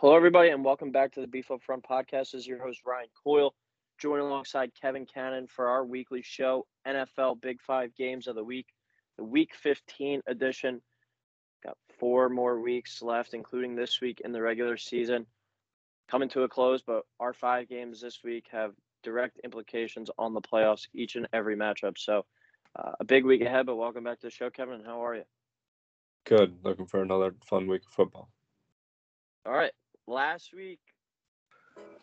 [0.00, 2.32] Hello, everybody, and welcome back to the Beef Up Front podcast.
[2.32, 3.54] This is your host, Ryan Coyle,
[3.98, 8.66] joined alongside Kevin Cannon for our weekly show, NFL Big Five Games of the Week,
[9.18, 10.82] the Week 15 edition.
[11.62, 15.26] Got four more weeks left, including this week in the regular season.
[16.10, 18.72] Coming to a close, but our five games this week have
[19.04, 21.96] direct implications on the playoffs, each and every matchup.
[21.96, 22.24] So,
[22.76, 24.82] uh, a big week ahead, but welcome back to the show, Kevin.
[24.84, 25.24] How are you?
[26.24, 26.58] Good.
[26.62, 28.28] Looking for another fun week of football.
[29.46, 29.72] All right.
[30.06, 30.80] Last week,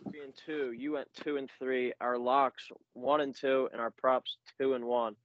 [0.03, 0.71] three and two.
[0.71, 1.93] You went two and three.
[2.01, 5.15] Our locks one and two, and our props two and one.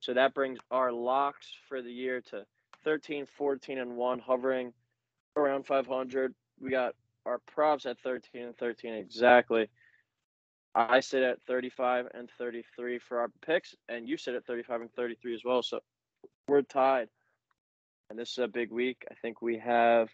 [0.00, 2.44] So that brings our locks for the year to
[2.84, 4.72] 13, 14, and 1, hovering
[5.36, 6.34] around 500.
[6.60, 6.94] We got
[7.24, 9.68] our props at 13 and 13 exactly.
[10.74, 14.92] I sit at 35 and 33 for our picks, and you sit at 35 and
[14.92, 15.62] 33 as well.
[15.62, 15.80] So
[16.48, 17.08] we're tied.
[18.10, 19.04] And this is a big week.
[19.10, 20.08] I think we have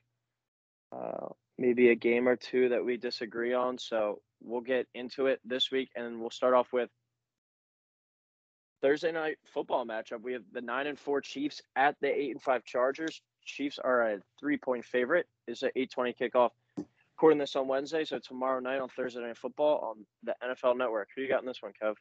[0.93, 3.79] uh, maybe a game or two that we disagree on.
[3.79, 6.91] So we'll get into it this week, and we'll start off with
[8.83, 10.23] Thursday night football matchup.
[10.23, 13.21] We have the nine and four Chiefs at the eight and five Chargers.
[13.45, 15.27] Chiefs are a three point favorite.
[15.47, 16.51] It's an eight twenty kickoff.
[17.21, 21.11] Recording this on Wednesday, so tomorrow night on Thursday night football on the NFL Network.
[21.15, 21.97] Who you got in this one, Kev?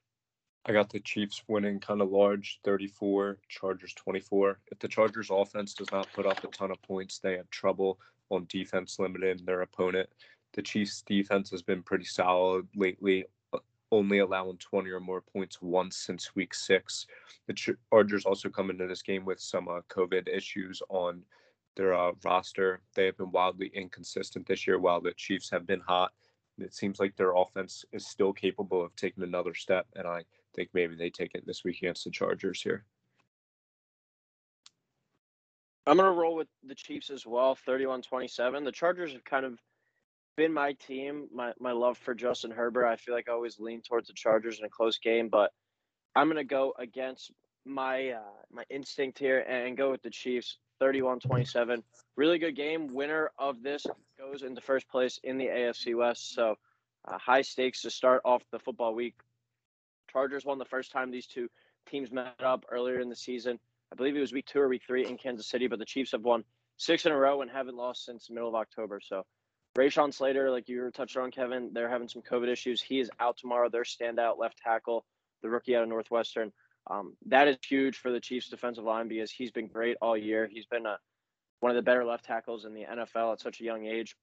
[0.65, 4.61] I got the Chiefs winning kind of large, 34, Chargers 24.
[4.71, 7.99] If the Chargers offense does not put up a ton of points, they have trouble
[8.29, 10.07] on defense limiting their opponent.
[10.53, 13.25] The Chiefs defense has been pretty solid lately,
[13.91, 17.07] only allowing 20 or more points once since week six.
[17.47, 21.23] The Chargers also come into this game with some uh, COVID issues on
[21.75, 22.81] their uh, roster.
[22.95, 26.11] They have been wildly inconsistent this year, while the Chiefs have been hot.
[26.57, 30.23] It seems like their offense is still capable of taking another step, and I
[30.55, 32.83] think maybe they take it this week against the Chargers here.
[35.87, 38.63] I'm going to roll with the Chiefs as well, 31 27.
[38.63, 39.57] The Chargers have kind of
[40.37, 42.85] been my team, my, my love for Justin Herbert.
[42.85, 45.51] I feel like I always lean towards the Chargers in a close game, but
[46.15, 47.31] I'm going to go against
[47.65, 48.21] my uh,
[48.51, 51.83] my instinct here and go with the Chiefs 31-27.
[52.15, 52.87] Really good game.
[52.93, 53.85] Winner of this
[54.17, 56.33] goes into first place in the AFC West.
[56.33, 56.55] So
[57.07, 59.15] uh, high stakes to start off the football week.
[60.11, 61.49] Chargers won the first time these two
[61.89, 63.59] teams met up earlier in the season.
[63.91, 66.11] I believe it was week two or week three in Kansas City, but the Chiefs
[66.11, 66.43] have won
[66.77, 68.99] six in a row and haven't lost since the middle of October.
[69.03, 69.25] So
[69.77, 72.81] Rashawn Slater, like you were touched on, Kevin, they're having some COVID issues.
[72.81, 73.69] He is out tomorrow.
[73.69, 75.05] Their standout left tackle,
[75.41, 76.51] the rookie out of Northwestern.
[76.87, 80.49] Um, that is huge for the Chiefs' defensive line because he's been great all year.
[80.51, 80.97] He's been a,
[81.59, 84.15] one of the better left tackles in the NFL at such a young age.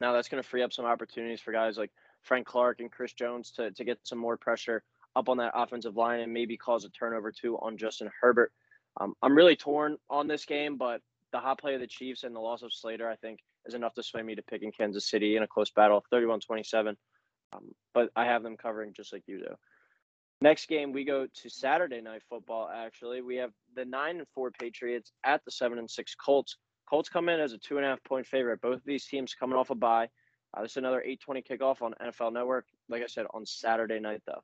[0.00, 1.90] Now that's going to free up some opportunities for guys like
[2.22, 4.82] Frank Clark and Chris Jones to, to get some more pressure
[5.16, 8.52] up on that offensive line and maybe cause a turnover too on Justin Herbert.
[9.00, 11.00] Um, I'm really torn on this game, but
[11.32, 13.94] the hot play of the Chiefs and the loss of Slater, I think, is enough
[13.94, 16.96] to sway me to picking Kansas City in a close battle, 31 27.
[17.52, 19.54] Um, but I have them covering just like you do.
[20.44, 22.68] Next game, we go to Saturday night football.
[22.68, 26.58] Actually, we have the nine and four Patriots at the seven and six Colts.
[26.86, 28.60] Colts come in as a two and a half point favorite.
[28.60, 30.06] Both of these teams coming off a bye.
[30.52, 32.66] Uh, this is another 8:20 kickoff on NFL Network.
[32.90, 34.42] Like I said, on Saturday night though.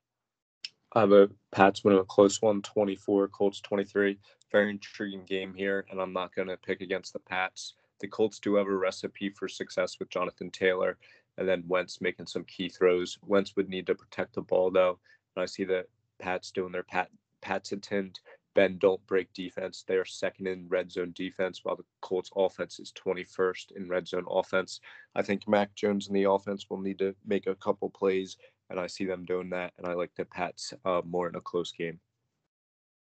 [0.95, 4.19] I have a Pats winning a close one, 24, Colts 23.
[4.51, 7.75] Very intriguing game here, and I'm not going to pick against the Pats.
[8.01, 10.97] The Colts do have a recipe for success with Jonathan Taylor
[11.41, 13.19] and then Wentz making some key throws.
[13.27, 14.99] Wentz would need to protect the ball, though.
[15.37, 15.87] And I see the
[16.19, 17.09] Pats doing their Pat
[17.41, 18.19] patented
[18.55, 19.85] Ben don't break defense.
[19.87, 24.09] They are second in red zone defense, while the Colts offense is 21st in red
[24.09, 24.81] zone offense.
[25.15, 28.37] I think Mac Jones and the offense will need to make a couple plays
[28.71, 29.73] and I see them doing that.
[29.77, 32.01] And I like the Pats uh, more in a close game.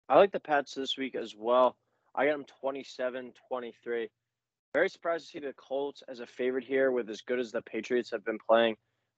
[0.09, 1.78] I like the Pats this week as well.
[2.14, 4.09] I got them 27 23.
[4.74, 7.62] Very surprised to see the Colts as a favorite here with as good as the
[7.62, 8.76] Patriots have been playing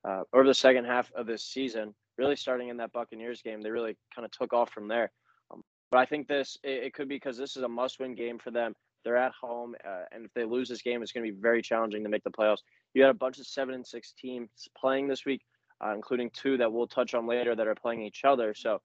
[0.07, 1.93] uh, over the second half of this season.
[2.17, 5.11] Really starting in that Buccaneers game, they really kind of took off from there.
[5.51, 5.61] Um,
[5.91, 8.39] but I think this, it, it, could be because this is a must win game
[8.39, 8.73] for them.
[9.03, 11.61] They're at home, uh, and if they lose this game, it's going to be very
[11.61, 12.61] challenging to make the playoffs.
[12.93, 15.41] You had a bunch of seven and six teams playing this week
[15.83, 18.53] uh, including two that we'll touch on later that are playing each other.
[18.53, 18.81] So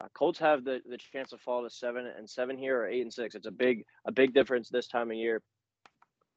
[0.00, 3.02] uh, Colts have the, the chance to fall to seven and seven here or eight
[3.02, 3.34] and six.
[3.34, 5.42] It's a big a big difference this time of year.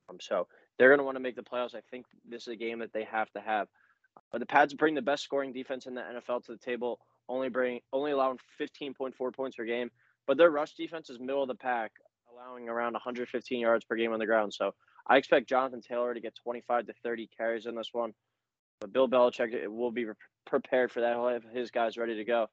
[0.09, 1.75] Um, so they're going to want to make the playoffs.
[1.75, 3.67] I think this is a game that they have to have.
[4.31, 7.49] But the Pats bring the best scoring defense in the NFL to the table, only
[7.49, 9.89] bring only allowing 15.4 points per game.
[10.27, 11.91] But their rush defense is middle of the pack,
[12.31, 14.53] allowing around 115 yards per game on the ground.
[14.53, 14.73] So
[15.07, 18.13] I expect Jonathan Taylor to get 25 to 30 carries in this one.
[18.81, 20.07] But Bill Belichick will be
[20.45, 21.13] prepared for that.
[21.13, 22.47] He'll have his guys ready to go.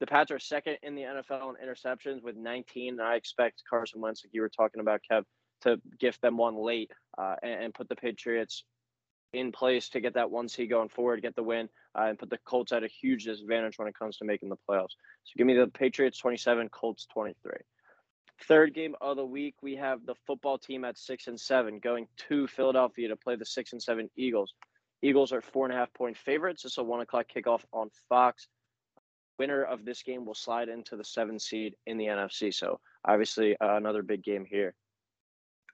[0.00, 2.94] The Pats are second in the NFL in interceptions with 19.
[2.94, 5.24] And I expect Carson Wentz, like you were talking about, Kev,
[5.62, 8.64] to gift them one late uh, and, and, put the Patriots
[9.32, 12.30] in place to get that one seed going forward, get the win, uh, and put
[12.30, 14.96] the Colts at a huge disadvantage when it comes to making the playoffs.
[15.24, 17.52] So give me the Patriots 27, Colts 23.
[18.44, 22.06] Third game of the week, we have the football team at six and seven going
[22.28, 24.54] to Philadelphia to play the six and seven Eagles.
[25.02, 26.64] Eagles are four and a half point favorites.
[26.64, 28.48] It's a one o'clock kickoff on Fox.
[29.38, 32.52] Winner of this game will slide into the seven seed in the NFC.
[32.52, 34.74] So obviously uh, another big game here.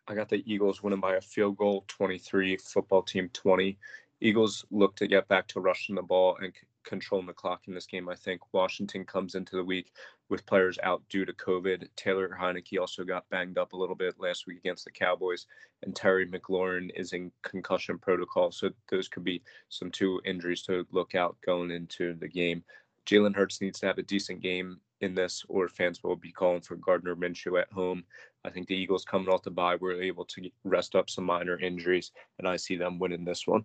[0.09, 3.77] I got the Eagles winning by a field goal, 23, football team 20.
[4.21, 7.75] Eagles look to get back to rushing the ball and c- controlling the clock in
[7.75, 8.09] this game.
[8.09, 9.93] I think Washington comes into the week
[10.29, 11.89] with players out due to COVID.
[11.97, 15.47] Taylor Heinicke also got banged up a little bit last week against the Cowboys,
[15.83, 18.53] and Terry McLaurin is in concussion protocol.
[18.53, 22.63] So those could be some two injuries to look out going into the game.
[23.07, 26.61] Jalen Hurts needs to have a decent game in this, or fans will be calling
[26.61, 28.05] for Gardner Minshew at home.
[28.47, 31.59] I think the Eagles coming off the bye were able to rest up some minor
[31.59, 33.65] injuries, and I see them winning this one.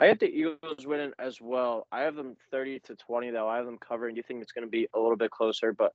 [0.00, 1.86] I have the Eagles winning as well.
[1.92, 3.48] I have them 30 to 20, though.
[3.48, 4.14] I have them covering.
[4.14, 5.72] Do you think it's going to be a little bit closer?
[5.72, 5.92] But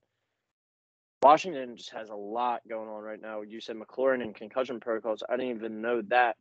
[1.21, 3.41] Washington just has a lot going on right now.
[3.41, 5.21] You said McLaurin and concussion protocols.
[5.27, 6.37] I didn't even know that.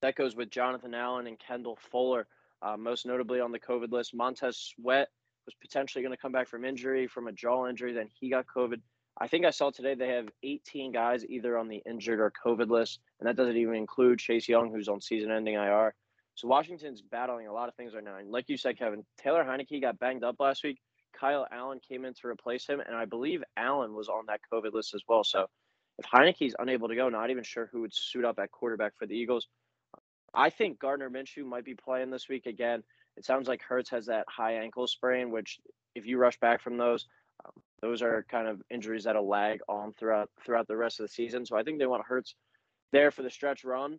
[0.00, 2.26] That goes with Jonathan Allen and Kendall Fuller,
[2.60, 4.14] uh, most notably on the COVID list.
[4.14, 5.08] Montez Sweat
[5.46, 7.92] was potentially going to come back from injury, from a jaw injury.
[7.92, 8.80] Then he got COVID.
[9.20, 12.70] I think I saw today they have 18 guys either on the injured or COVID
[12.70, 15.94] list, and that doesn't even include Chase Young, who's on season-ending IR.
[16.34, 18.16] So Washington's battling a lot of things right now.
[18.16, 20.80] And like you said, Kevin, Taylor Heinicke got banged up last week.
[21.12, 24.72] Kyle Allen came in to replace him, and I believe Allen was on that COVID
[24.72, 25.24] list as well.
[25.24, 25.46] So
[25.98, 29.06] if Heinicke's unable to go, not even sure who would suit up at quarterback for
[29.06, 29.46] the Eagles.
[30.34, 32.82] I think Gardner Minshew might be playing this week again.
[33.16, 35.60] It sounds like Hurts has that high ankle sprain, which
[35.94, 37.06] if you rush back from those,
[37.44, 41.12] um, those are kind of injuries that'll lag on throughout throughout the rest of the
[41.12, 41.44] season.
[41.44, 42.34] So I think they want Hurts
[42.92, 43.98] there for the stretch run.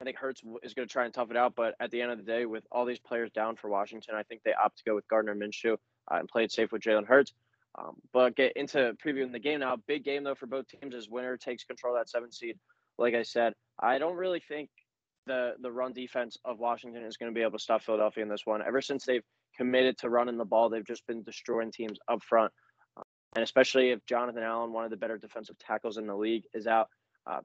[0.00, 2.12] I think Hurts is going to try and tough it out, but at the end
[2.12, 4.84] of the day, with all these players down for Washington, I think they opt to
[4.84, 7.32] go with Gardner Minshew uh, and play it safe with Jalen Hurts.
[7.76, 9.76] Um, but get into previewing the game now.
[9.86, 12.56] Big game though for both teams as winner takes control of that seven seed.
[12.98, 14.70] Like I said, I don't really think
[15.26, 18.28] the the run defense of Washington is going to be able to stop Philadelphia in
[18.28, 18.62] this one.
[18.66, 19.22] Ever since they've
[19.56, 22.52] committed to running the ball, they've just been destroying teams up front.
[23.34, 26.66] And especially if Jonathan Allen, one of the better defensive tackles in the league, is
[26.66, 26.88] out,
[27.26, 27.40] uh,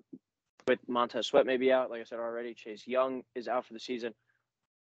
[0.68, 3.80] with Montez Sweat maybe out, like I said already, Chase Young is out for the
[3.80, 4.14] season.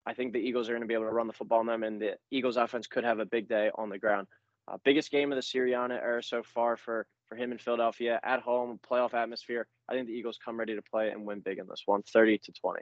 [0.05, 1.83] I think the Eagles are going to be able to run the football on them,
[1.83, 4.27] and the Eagles offense could have a big day on the ground.
[4.67, 8.41] Uh, biggest game of the Sirianni era so far for for him in Philadelphia at
[8.41, 9.67] home, playoff atmosphere.
[9.87, 12.39] I think the Eagles come ready to play and win big in this one, 30
[12.39, 12.81] to 20.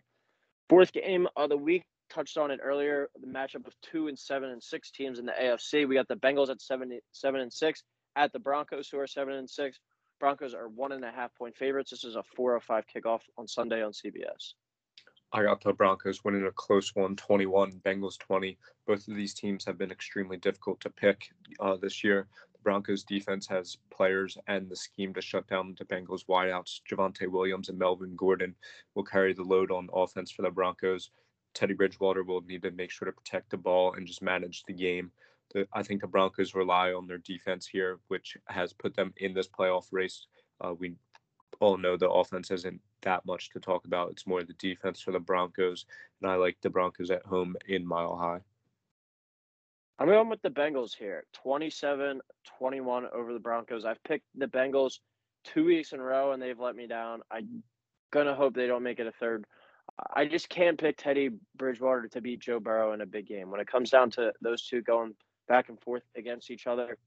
[0.69, 3.09] Fourth game of the week, touched on it earlier.
[3.19, 5.87] The matchup of two and seven and six teams in the AFC.
[5.87, 7.83] We got the Bengals at seven, seven and six
[8.17, 9.79] at the Broncos, who are seven and six.
[10.19, 11.91] Broncos are one and a half point favorites.
[11.91, 14.55] This is a 4:05 kickoff on Sunday on CBS.
[15.31, 18.57] I got the Broncos winning a close one, 21, Bengals 20.
[18.87, 21.29] Both of these teams have been extremely difficult to pick
[21.59, 22.27] uh, this year.
[22.53, 26.79] The Broncos defense has players and the scheme to shut down the Bengals wideouts.
[26.89, 28.55] Javonte Williams and Melvin Gordon
[28.95, 31.11] will carry the load on offense for the Broncos.
[31.53, 34.73] Teddy Bridgewater will need to make sure to protect the ball and just manage the
[34.73, 35.11] game.
[35.53, 39.33] The, I think the Broncos rely on their defense here, which has put them in
[39.33, 40.27] this playoff race.
[40.59, 40.95] Uh, we
[41.59, 44.11] all know the offense isn't that much to talk about.
[44.11, 45.85] It's more the defense for the Broncos,
[46.21, 48.41] and I like the Broncos at home in Mile High.
[49.99, 52.21] I'm going with the Bengals here 27
[52.59, 53.85] 21 over the Broncos.
[53.85, 54.99] I've picked the Bengals
[55.43, 57.21] two weeks in a row, and they've let me down.
[57.31, 57.63] I'm
[58.11, 59.45] going to hope they don't make it a third.
[60.15, 63.49] I just can't pick Teddy Bridgewater to beat Joe Burrow in a big game.
[63.49, 65.15] When it comes down to those two going
[65.47, 66.97] back and forth against each other,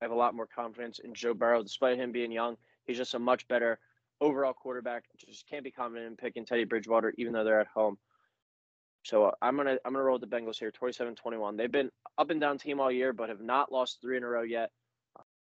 [0.00, 2.56] I have a lot more confidence in Joe Burrow, despite him being young.
[2.86, 3.78] He's just a much better
[4.20, 5.04] overall quarterback.
[5.16, 7.98] Just can't be confident in picking Teddy Bridgewater, even though they're at home.
[9.04, 11.56] So uh, I'm gonna I'm gonna roll with the Bengals here, 27-21.
[11.56, 14.28] They've been up and down team all year, but have not lost three in a
[14.28, 14.70] row yet.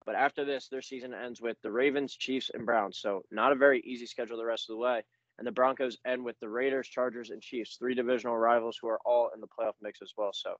[0.05, 2.97] But after this, their season ends with the Ravens, Chiefs, and Browns.
[2.99, 5.03] So not a very easy schedule the rest of the way.
[5.37, 8.99] And the Broncos end with the Raiders, Chargers, and Chiefs, three divisional rivals who are
[9.05, 10.31] all in the playoff mix as well.
[10.33, 10.55] So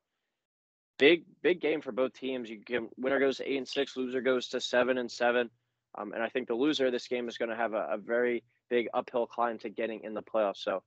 [1.00, 2.50] big, big game for both teams.
[2.50, 5.50] You can winner goes to eight and six, loser goes to seven and seven.
[5.98, 7.98] Um, and I think the loser of this game is going to have a, a,
[7.98, 10.58] very big uphill climb to getting in the playoffs.
[10.58, 10.84] So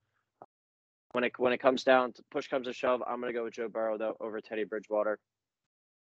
[1.11, 3.45] when it when it comes down to push comes to shove, I'm going to go
[3.45, 5.19] with Joe Burrow though over Teddy Bridgewater,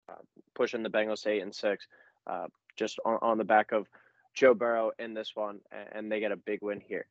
[0.09, 0.23] uh,
[0.55, 1.87] pushing the Bengals eight and six,
[2.27, 2.47] uh,
[2.77, 3.87] just on, on the back of
[4.35, 7.07] Joe Burrow in this one, and, and they get a big win here.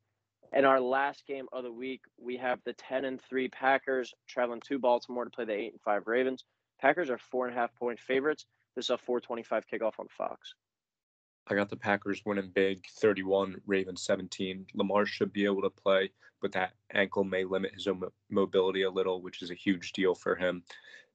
[0.54, 4.62] In our last game of the week, we have the 10 and 3 Packers traveling
[4.68, 6.46] to Baltimore to play the 8 and 5 Ravens.
[6.82, 8.46] Packers are four and a half point favorites.
[8.76, 10.56] This is a 425 kickoff on Fox.
[11.48, 14.66] I got the Packers winning big 31, Ravens 17.
[14.74, 17.88] Lamar should be able to play, but that ankle may limit his
[18.30, 20.64] mobility a little, which is a huge deal for him.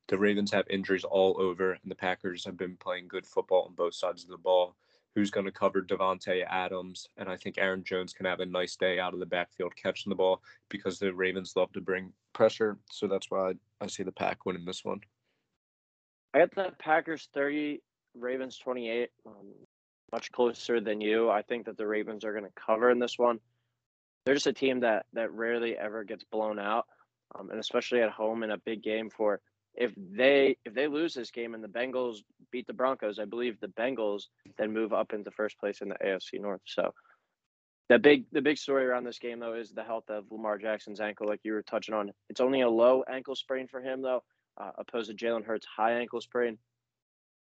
[0.09, 3.75] The Ravens have injuries all over, and the Packers have been playing good football on
[3.75, 4.77] both sides of the ball.
[5.17, 7.09] Who's going to cover Davante Adams?
[7.17, 10.11] And I think Aaron Jones can have a nice day out of the backfield catching
[10.11, 12.79] the ball because the Ravens love to bring pressure.
[12.91, 15.01] So that's why I see the Pack winning this one.
[16.33, 17.83] I got the Packers 30,
[18.15, 19.11] Ravens 28.
[19.27, 19.35] Um,
[20.13, 21.31] much closer than you.
[21.31, 23.39] I think that the Ravens are going to cover in this one.
[24.25, 26.87] They're just a team that that rarely ever gets blown out,
[27.35, 29.09] um, and especially at home in a big game.
[29.09, 29.41] For
[29.75, 32.19] if they if they lose this game and the Bengals
[32.51, 34.25] beat the Broncos, I believe the Bengals
[34.59, 36.61] then move up into first place in the AFC North.
[36.67, 36.93] So
[37.89, 41.01] the big the big story around this game though is the health of Lamar Jackson's
[41.01, 42.13] ankle, like you were touching on.
[42.29, 44.23] It's only a low ankle sprain for him though,
[44.59, 46.59] uh, opposed to Jalen Hurts' high ankle sprain.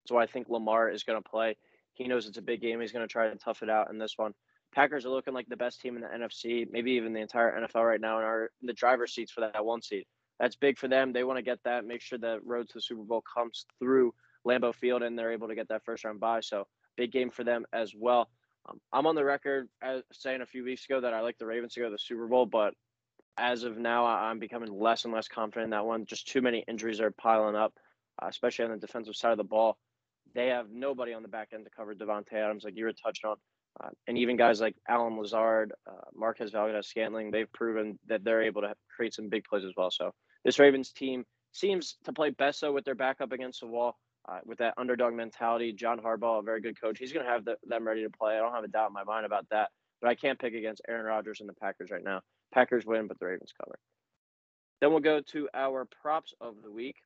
[0.06, 1.56] So I think Lamar is going to play.
[1.94, 2.80] He knows it's a big game.
[2.80, 4.34] He's going to try to tough it out in this one.
[4.74, 7.86] Packers are looking like the best team in the NFC, maybe even the entire NFL
[7.86, 10.04] right now, and are in the driver's seats for that one seed.
[10.38, 11.12] That's big for them.
[11.12, 14.12] They want to get that, make sure the road to the Super Bowl comes through
[14.46, 16.40] Lambeau Field, and they're able to get that first round bye.
[16.40, 18.28] So big game for them as well.
[18.68, 21.46] Um, I'm on the record as saying a few weeks ago that I like the
[21.46, 22.74] Ravens to go to the Super Bowl, but
[23.38, 26.06] as of now, I'm becoming less and less confident in that one.
[26.06, 27.74] Just too many injuries are piling up,
[28.22, 29.76] uh, especially on the defensive side of the ball.
[30.34, 33.24] They have nobody on the back end to cover Davante Adams, like you were touched
[33.24, 33.36] on.
[33.82, 38.62] Uh, and even guys like Allen Lazard, uh, Marquez Valdes-Scantling, they've proven that they're able
[38.62, 39.90] to create some big plays as well.
[39.90, 40.12] So
[40.44, 43.98] this Ravens team seems to play best so with their back up against the wall,
[44.28, 45.72] uh, with that underdog mentality.
[45.72, 48.34] John Harbaugh, a very good coach, he's going to have the, them ready to play.
[48.34, 49.68] I don't have a doubt in my mind about that.
[50.00, 52.20] But I can't pick against Aaron Rodgers and the Packers right now.
[52.52, 53.78] Packers win, but the Ravens cover.
[54.80, 56.96] Then we'll go to our props of the week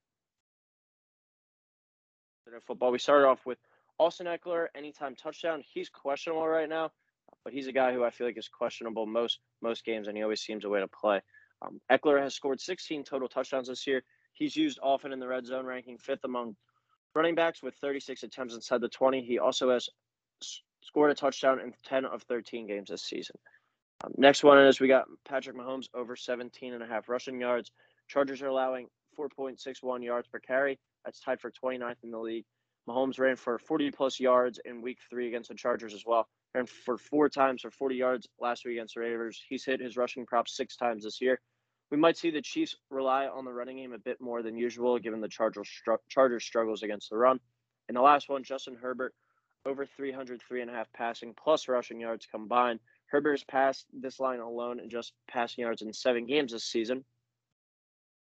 [2.67, 2.91] football.
[2.91, 3.59] We started off with
[3.99, 5.63] Austin Ekeler, anytime touchdown.
[5.73, 6.91] He's questionable right now,
[7.45, 10.23] but he's a guy who I feel like is questionable most most games, and he
[10.23, 11.21] always seems a way to play.
[11.63, 14.03] Um, Ekeler has scored 16 total touchdowns this year.
[14.33, 16.57] He's used often in the red zone, ranking fifth among
[17.15, 19.23] running backs with 36 attempts inside the 20.
[19.23, 19.89] He also has
[20.83, 23.37] scored a touchdown in 10 of 13 games this season.
[24.05, 27.71] Um, next one is we got Patrick Mahomes over 17 and a half rushing yards.
[28.09, 30.79] Chargers are allowing 4.61 yards per carry.
[31.05, 32.45] That's tied for 29th in the league.
[32.89, 36.27] Mahomes ran for 40 plus yards in week three against the Chargers as well.
[36.55, 39.41] Ran for four times for 40 yards last week against the Raiders.
[39.49, 41.41] He's hit his rushing prop six times this year.
[41.91, 44.99] We might see the Chiefs rely on the running game a bit more than usual,
[44.99, 45.69] given the Chargers,
[46.09, 47.39] Chargers struggles against the run.
[47.89, 49.13] And the last one, Justin Herbert,
[49.67, 52.81] over 303 and a half passing plus rushing yards combined.
[53.07, 57.05] Herbert has passed this line alone in just passing yards in seven games this season.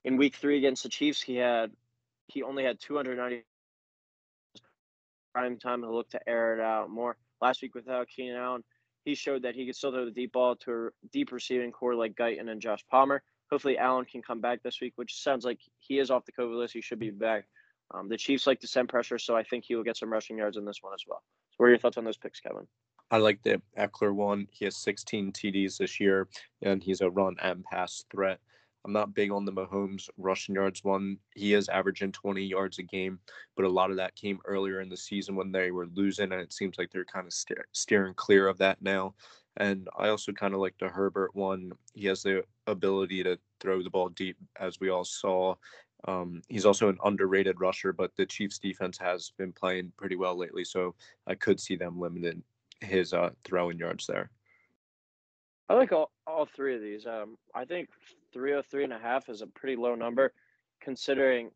[0.04, 1.72] In week three against the Chiefs, he had
[2.28, 3.44] he only had 290
[5.34, 7.18] prime time to look to air it out more.
[7.42, 8.64] Last week without Keenan Allen,
[9.04, 11.96] he showed that he could still throw the deep ball to a deep receiving corps
[11.96, 13.22] like Guyton and Josh Palmer.
[13.52, 16.58] Hopefully, Allen can come back this week, which sounds like he is off the COVID
[16.58, 16.74] list.
[16.74, 17.46] He should be back.
[17.94, 20.38] Um, the Chiefs like to send pressure, so I think he will get some rushing
[20.38, 21.22] yards in this one as well.
[21.52, 22.68] So, what are your thoughts on those picks, Kevin?
[23.12, 24.48] I like the Ekeler one.
[24.52, 26.28] He has 16 TDs this year,
[26.64, 28.40] and he's a run and pass threat.
[28.86, 31.18] I'm not big on the Mahomes rushing yards one.
[31.36, 33.20] He is averaging 20 yards a game,
[33.56, 36.42] but a lot of that came earlier in the season when they were losing, and
[36.42, 39.14] it seems like they're kind of steer- steering clear of that now.
[39.58, 41.72] And I also kind of like the Herbert one.
[41.94, 45.56] He has the ability to throw the ball deep, as we all saw.
[46.08, 50.38] Um, he's also an underrated rusher, but the Chiefs defense has been playing pretty well
[50.38, 50.96] lately, so
[51.28, 52.44] I could see them limiting
[52.82, 54.30] his uh, throwing yards there.
[55.70, 57.06] I like all, all three of these.
[57.06, 57.90] Um, I think
[58.34, 60.34] 303 and a half is a pretty low number
[60.82, 61.50] considering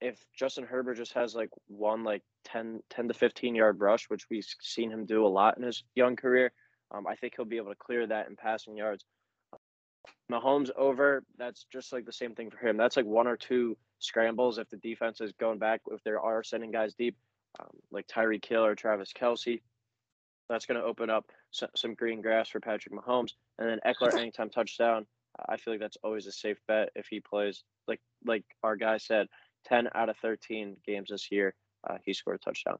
[0.00, 4.26] if Justin Herbert just has like one like 10, 10 to 15 yard rush, which
[4.30, 6.52] we've seen him do a lot in his young career,
[6.92, 9.04] um, I think he'll be able to clear that in passing yards.
[10.30, 12.76] Mahomes over, that's just like the same thing for him.
[12.76, 16.42] That's like one or two scrambles if the defense is going back, if they are
[16.42, 17.16] sending guys deep,
[17.58, 19.60] um, like Tyreek Hill or Travis Kelce.
[20.48, 23.32] That's going to open up some green grass for Patrick Mahomes.
[23.58, 25.06] And then Ekeler, anytime touchdown,
[25.48, 28.98] I feel like that's always a safe bet if he plays like like our guy
[28.98, 29.28] said,
[29.64, 31.54] ten out of thirteen games this year,
[31.88, 32.78] uh, he scored a touchdown.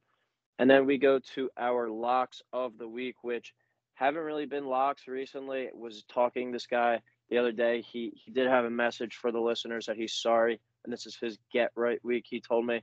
[0.58, 3.54] And then we go to our locks of the week, which
[3.94, 5.68] haven't really been locks recently.
[5.72, 7.80] Was talking this guy the other day.
[7.80, 11.16] He he did have a message for the listeners that he's sorry, and this is
[11.16, 12.26] his get right week.
[12.28, 12.82] He told me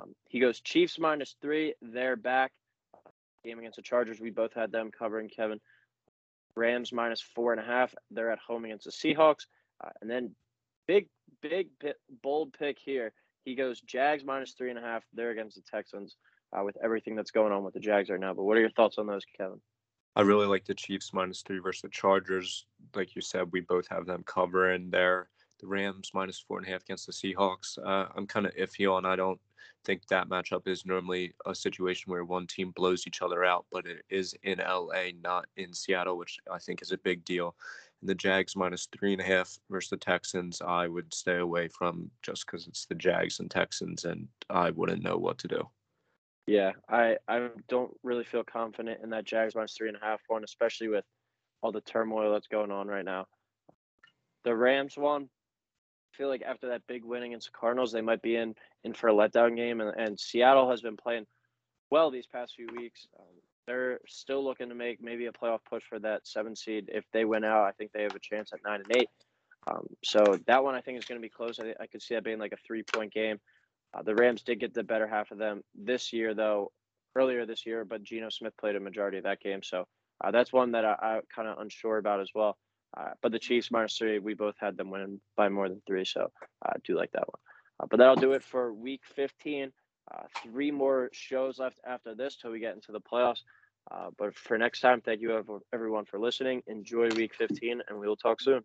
[0.00, 1.74] um, he goes Chiefs minus three.
[1.80, 2.52] They're back.
[3.44, 4.20] Game against the Chargers.
[4.20, 5.60] We both had them covering Kevin.
[6.54, 7.94] Rams minus four and a half.
[8.10, 9.46] They're at home against the Seahawks.
[9.82, 10.34] Uh, and then
[10.86, 11.08] big,
[11.40, 11.68] big,
[12.22, 13.12] bold pick here.
[13.44, 15.02] he goes Jags minus three and a half.
[15.12, 16.16] They're against the Texans
[16.52, 18.34] uh, with everything that's going on with the Jags right now.
[18.34, 19.60] But what are your thoughts on those, Kevin?
[20.14, 22.66] I really like the Chiefs minus three versus the Chargers.
[22.94, 25.28] Like you said, we both have them covering there.
[25.60, 27.78] The Rams minus four and a half against the Seahawks.
[27.78, 29.06] Uh, I'm kind of iffy on.
[29.06, 29.40] I don't
[29.84, 33.86] think that matchup is normally a situation where one team blows each other out, but
[33.86, 37.54] it is in LA, not in Seattle, which I think is a big deal.
[38.00, 41.68] And the Jags minus three and a half versus the Texans, I would stay away
[41.68, 45.68] from just because it's the Jags and Texans, and I wouldn't know what to do.
[46.46, 50.20] Yeah, I, I don't really feel confident in that Jags minus three and a half
[50.26, 51.04] one, especially with
[51.62, 53.26] all the turmoil that's going on right now.
[54.44, 55.28] The Rams won.
[56.12, 58.54] I feel like after that big win against the Cardinals, they might be in
[58.84, 61.26] in for a letdown game, and, and Seattle has been playing
[61.90, 63.06] well these past few weeks.
[63.18, 63.26] Um,
[63.66, 66.90] they're still looking to make maybe a playoff push for that seven seed.
[66.92, 69.08] If they win out, I think they have a chance at nine and eight.
[69.68, 71.60] Um, so that one I think is going to be close.
[71.60, 73.38] I, I could see that being like a three point game.
[73.94, 76.72] Uh, the Rams did get the better half of them this year, though,
[77.14, 79.62] earlier this year, but Geno Smith played a majority of that game.
[79.62, 79.86] So
[80.22, 82.56] uh, that's one that I, I kind of unsure about as well.
[82.96, 86.04] Uh, but the Chiefs minus three, we both had them winning by more than three.
[86.04, 86.30] So
[86.64, 87.40] I do like that one.
[87.80, 89.72] Uh, but that'll do it for week 15.
[90.12, 93.40] Uh, three more shows left after this till we get into the playoffs.
[93.90, 96.62] Uh, but for next time, thank you everyone for listening.
[96.66, 98.62] Enjoy week 15, and we will talk soon.